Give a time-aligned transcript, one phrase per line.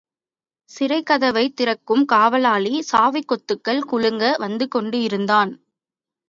[0.69, 5.53] சிறைக் கதவைத் திறக்கும் காவலாளி சாவிக்கொத்துகள் குலுங்க வந்துகொண்டு இருந்தான்.